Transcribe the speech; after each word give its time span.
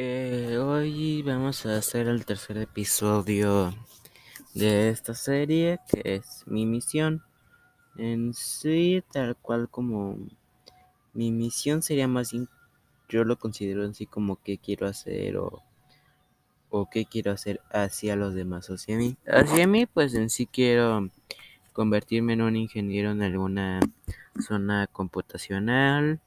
Eh, 0.00 0.56
hoy 0.58 1.22
vamos 1.22 1.66
a 1.66 1.76
hacer 1.76 2.06
el 2.06 2.24
tercer 2.24 2.56
episodio 2.58 3.74
de 4.54 4.90
esta 4.90 5.12
serie 5.12 5.80
que 5.88 6.14
es 6.14 6.44
mi 6.46 6.66
misión. 6.66 7.24
En 7.96 8.32
sí, 8.32 9.02
tal 9.12 9.34
cual 9.34 9.68
como 9.68 10.16
mi 11.14 11.32
misión 11.32 11.82
sería 11.82 12.06
más 12.06 12.30
yo 13.08 13.24
lo 13.24 13.40
considero 13.40 13.84
así 13.84 14.06
como 14.06 14.36
qué 14.36 14.58
quiero 14.58 14.86
hacer 14.86 15.36
o, 15.36 15.64
o 16.70 16.88
qué 16.88 17.04
quiero 17.04 17.32
hacer 17.32 17.60
hacia 17.72 18.14
los 18.14 18.34
demás, 18.34 18.68
hacia 18.68 18.96
mí. 18.96 19.16
Hacia 19.26 19.66
mí, 19.66 19.86
pues 19.86 20.14
en 20.14 20.30
sí 20.30 20.46
quiero 20.46 21.10
convertirme 21.72 22.34
en 22.34 22.42
un 22.42 22.54
ingeniero 22.54 23.10
en 23.10 23.22
alguna 23.22 23.80
zona 24.46 24.86
computacional 24.86 26.20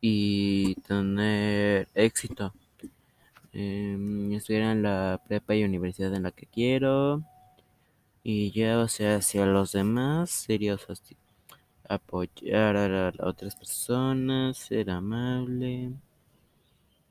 y 0.00 0.74
tener 0.76 1.88
éxito. 1.94 2.52
Eh, 3.52 3.98
estudiar 4.32 4.62
en 4.72 4.82
la 4.82 5.20
prepa 5.26 5.54
y 5.54 5.64
universidad 5.64 6.14
en 6.14 6.24
la 6.24 6.30
que 6.32 6.46
quiero. 6.46 7.22
Y 8.22 8.52
ya, 8.52 8.78
o 8.80 8.88
sea, 8.88 9.16
hacia 9.16 9.46
los 9.46 9.72
demás 9.72 10.30
sería 10.30 10.76
apoyar 11.88 12.76
a 12.76 13.12
otras 13.26 13.56
personas, 13.56 14.58
ser 14.58 14.90
amable. 14.90 15.92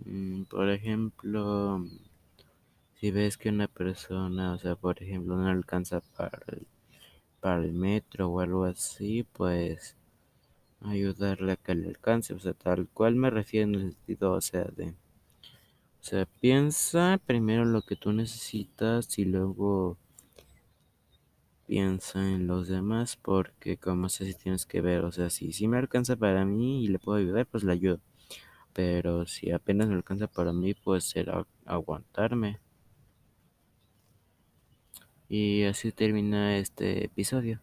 Mm, 0.05 0.43
por 0.43 0.69
ejemplo, 0.69 1.85
si 2.95 3.11
ves 3.11 3.37
que 3.37 3.49
una 3.49 3.67
persona, 3.67 4.53
o 4.53 4.57
sea, 4.59 4.75
por 4.75 5.01
ejemplo, 5.01 5.35
no 5.37 5.47
alcanza 5.47 6.01
para 6.17 6.39
el, 6.47 6.67
para 7.41 7.63
el 7.63 7.73
metro 7.73 8.29
o 8.29 8.39
algo 8.41 8.65
así, 8.65 9.23
pues 9.33 9.95
ayudarle 10.81 11.53
a 11.53 11.55
que 11.57 11.75
le 11.75 11.87
alcance, 11.87 12.33
o 12.33 12.39
sea, 12.39 12.53
tal 12.53 12.87
cual 12.89 13.15
me 13.15 13.29
refiero 13.29 13.67
en 13.67 13.75
el 13.75 13.81
sentido, 13.93 14.33
o 14.33 14.41
sea, 14.41 14.63
de, 14.65 14.89
o 14.89 16.03
sea, 16.03 16.25
piensa 16.41 17.19
primero 17.25 17.65
lo 17.65 17.81
que 17.81 17.95
tú 17.95 18.11
necesitas 18.13 19.17
y 19.19 19.25
luego 19.25 19.97
piensa 21.67 22.19
en 22.33 22.47
los 22.47 22.67
demás, 22.67 23.17
porque 23.17 23.77
como 23.77 24.09
sé 24.09 24.25
si 24.25 24.33
tienes 24.33 24.65
que 24.65 24.81
ver, 24.81 25.03
o 25.05 25.11
sea, 25.11 25.29
si, 25.29 25.53
si 25.53 25.67
me 25.67 25.77
alcanza 25.77 26.15
para 26.15 26.45
mí 26.45 26.83
y 26.83 26.87
le 26.87 26.99
puedo 26.99 27.17
ayudar, 27.19 27.45
pues 27.45 27.63
le 27.63 27.73
ayudo, 27.73 27.99
pero 28.73 29.25
si 29.27 29.51
apenas 29.51 29.87
me 29.89 29.95
alcanza 29.95 30.27
para 30.27 30.53
mí, 30.53 30.73
pues 30.73 31.05
será 31.05 31.45
aguantarme. 31.65 32.59
Y 35.29 35.63
así 35.63 35.91
termina 35.91 36.57
este 36.57 37.05
episodio. 37.05 37.61